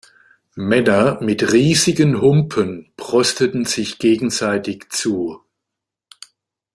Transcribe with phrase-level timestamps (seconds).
[0.55, 5.41] Männer mit riesigen Humpen prosteten sich gegenseitig zu.